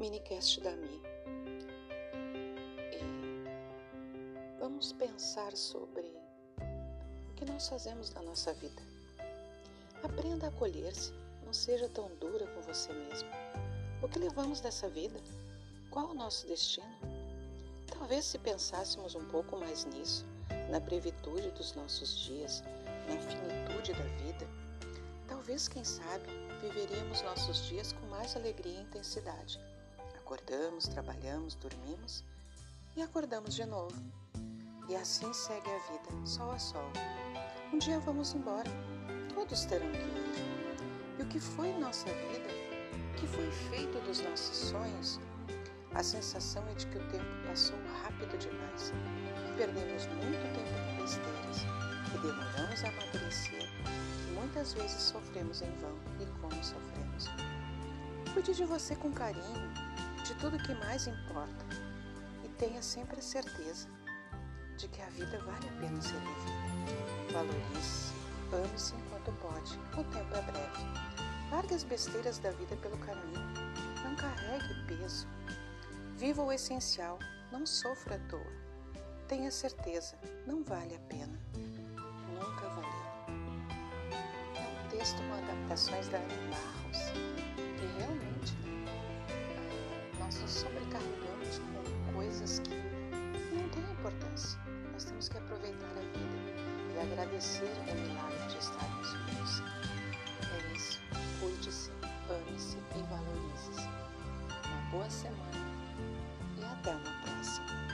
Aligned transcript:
minicast 0.00 0.62
da 0.62 0.70
Mi. 0.76 0.98
E 2.90 3.00
vamos 4.58 4.94
pensar 4.94 5.54
sobre 5.54 6.06
o 7.28 7.34
que 7.34 7.44
nós 7.44 7.68
fazemos 7.68 8.10
na 8.14 8.22
nossa 8.22 8.54
vida. 8.54 8.82
Aprenda 10.02 10.46
a 10.46 10.48
acolher-se, 10.48 11.12
não 11.44 11.52
seja 11.52 11.86
tão 11.90 12.08
dura 12.16 12.46
com 12.46 12.62
você 12.62 12.90
mesmo. 12.94 13.28
O 14.02 14.08
que 14.08 14.18
levamos 14.18 14.62
dessa 14.62 14.88
vida? 14.88 15.20
Qual 15.90 16.12
o 16.12 16.14
nosso 16.14 16.46
destino? 16.46 16.88
Talvez 17.86 18.24
se 18.24 18.38
pensássemos 18.38 19.14
um 19.14 19.26
pouco 19.26 19.58
mais 19.58 19.84
nisso, 19.84 20.24
na 20.70 20.80
brevitude 20.80 21.50
dos 21.50 21.74
nossos 21.74 22.18
dias, 22.20 22.62
na 23.06 23.18
finitude 23.18 23.92
da 23.92 24.04
vida, 24.24 24.48
talvez, 25.28 25.68
quem 25.68 25.84
sabe, 25.84 26.26
viveríamos 26.62 27.20
nossos 27.20 27.66
dias 27.66 27.92
com 27.92 28.06
mais 28.06 28.34
alegria 28.34 28.78
e 28.78 28.82
intensidade. 28.82 29.60
Acordamos, 30.30 30.86
trabalhamos, 30.86 31.56
dormimos 31.56 32.24
e 32.96 33.02
acordamos 33.02 33.52
de 33.52 33.64
novo. 33.64 33.96
E 34.88 34.94
assim 34.94 35.32
segue 35.32 35.68
a 35.68 35.78
vida, 35.90 36.24
sol 36.24 36.52
a 36.52 36.58
sol. 36.60 36.88
Um 37.72 37.78
dia 37.78 37.98
vamos 37.98 38.32
embora, 38.32 38.70
todos 39.34 39.64
terão 39.64 39.90
que 39.90 39.98
ir. 39.98 41.18
E 41.18 41.22
o 41.24 41.26
que 41.26 41.40
foi 41.40 41.72
nossa 41.72 42.06
vida? 42.06 42.48
O 43.10 43.14
que 43.18 43.26
foi 43.26 43.50
feito 43.70 43.98
dos 44.06 44.20
nossos 44.20 44.56
sonhos? 44.56 45.18
A 45.96 46.02
sensação 46.04 46.64
é 46.68 46.74
de 46.74 46.86
que 46.86 46.98
o 46.98 47.08
tempo 47.08 47.48
passou 47.48 47.76
rápido 48.00 48.38
demais 48.38 48.92
e 49.48 49.56
perdemos 49.56 50.06
muito 50.06 50.44
tempo 50.54 50.96
com 50.96 51.02
besteiras 51.02 51.64
e 52.14 52.18
demoramos 52.18 52.84
a 52.84 52.88
amadurecer 52.88 53.68
e 54.28 54.32
muitas 54.34 54.74
vezes 54.74 55.02
sofremos 55.02 55.60
em 55.60 55.72
vão 55.78 55.98
e 56.20 56.26
como 56.40 56.54
sofremos. 56.62 57.26
Cuide 58.32 58.54
de 58.54 58.64
você 58.64 58.94
com 58.94 59.10
carinho, 59.10 59.89
de 60.30 60.36
tudo 60.36 60.58
que 60.58 60.72
mais 60.74 61.08
importa 61.08 61.66
e 62.44 62.48
tenha 62.50 62.80
sempre 62.80 63.18
a 63.18 63.22
certeza 63.22 63.88
de 64.76 64.86
que 64.86 65.02
a 65.02 65.06
vida 65.06 65.40
vale 65.40 65.68
a 65.68 65.80
pena 65.80 66.00
ser 66.00 66.20
vivida. 66.20 67.32
Valorize, 67.32 68.12
ame-se 68.52 68.94
enquanto 68.94 69.32
pode, 69.40 69.76
o 69.98 70.04
tempo 70.04 70.36
é 70.36 70.42
breve. 70.42 71.50
Largue 71.50 71.74
as 71.74 71.82
besteiras 71.82 72.38
da 72.38 72.52
vida 72.52 72.76
pelo 72.76 72.96
caminho, 72.98 73.40
não 74.04 74.14
carregue 74.14 74.86
peso. 74.86 75.26
Viva 76.16 76.42
o 76.42 76.52
essencial, 76.52 77.18
não 77.50 77.66
sofra 77.66 78.14
à 78.14 78.18
toa. 78.28 78.52
Tenha 79.26 79.50
certeza, 79.50 80.16
não 80.46 80.62
vale 80.62 80.94
a 80.94 81.00
pena. 81.08 81.40
Nunca 81.56 82.68
valeu. 82.68 83.34
É 84.54 84.84
um 84.84 84.88
texto 84.90 85.16
com 85.16 85.34
adaptações 85.34 86.08
da 86.08 86.18
Anne 86.18 86.50
Barros, 86.50 87.29
carregamos 90.90 91.58
com 91.58 92.12
coisas 92.12 92.58
que 92.60 92.74
não 93.54 93.68
têm 93.68 93.82
importância. 93.92 94.58
Nós 94.92 95.04
temos 95.04 95.28
que 95.28 95.38
aproveitar 95.38 95.86
a 95.86 96.00
vida 96.00 96.40
e 96.94 97.12
agradecer 97.12 97.72
o 97.80 97.94
milagre 97.94 98.48
de 98.48 98.58
estarmos 98.58 99.12
vivos. 99.12 99.62
É 100.42 100.76
isso. 100.76 101.00
Cuide-se, 101.40 101.90
ame-se 102.28 102.78
e 102.96 103.02
valorize-se. 103.08 103.88
Uma 104.68 104.90
boa 104.90 105.10
semana 105.10 105.60
e 106.58 106.64
até 106.64 106.90
uma 106.90 107.22
próxima. 107.22 107.89